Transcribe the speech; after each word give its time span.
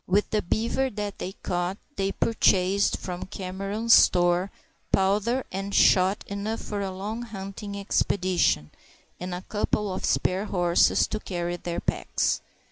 With 0.07 0.31
the 0.31 0.41
beaver 0.41 0.89
that 0.89 1.19
they 1.19 1.33
caught 1.43 1.77
they 1.95 2.11
purchased 2.11 2.97
from 2.97 3.27
Cameron's 3.27 3.93
store 3.93 4.49
powder 4.91 5.45
and 5.51 5.75
shot 5.75 6.23
enough 6.25 6.61
for 6.61 6.81
a 6.81 6.89
long 6.89 7.21
hunting 7.21 7.77
expedition, 7.79 8.71
and 9.19 9.35
a 9.35 9.43
couple 9.43 9.93
of 9.93 10.03
spare 10.03 10.45
horses 10.45 11.05
to 11.05 11.19
carry 11.19 11.55
their 11.57 11.79
packs. 11.79 12.41